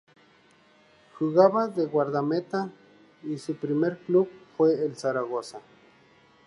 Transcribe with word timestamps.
Jugaba 1.19 1.67
de 1.67 1.85
guardameta 1.85 2.71
y 3.21 3.37
su 3.37 3.55
primer 3.55 3.99
club 3.99 4.27
fue 4.57 4.83
el 4.83 4.95
Zaragoza. 4.97 5.61